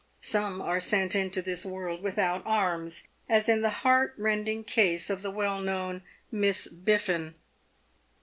[0.23, 5.29] Some are sent into this world without arms, as in the heartrending case of the
[5.29, 7.35] well known Miss Biffin.